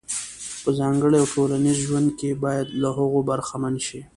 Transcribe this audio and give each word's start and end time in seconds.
په 0.61 0.69
ځانګړي 0.79 1.17
او 1.19 1.27
ټولنیز 1.33 1.77
ژوند 1.87 2.09
کې 2.19 2.29
باید 2.43 2.67
له 2.81 2.89
هغو 2.97 3.19
برخمن 3.29 3.75
شي. 3.87 3.99